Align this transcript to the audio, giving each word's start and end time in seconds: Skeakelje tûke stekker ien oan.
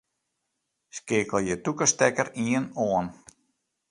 Skeakelje 0.99 1.55
tûke 1.63 1.85
stekker 1.91 2.27
ien 2.49 2.65
oan. 2.85 3.07